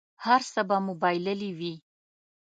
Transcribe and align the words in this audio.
هر 0.25 0.41
څه 0.53 0.61
به 0.67 0.77
مو 0.85 0.93
بایللي 1.01 1.51
وي. 1.59 1.73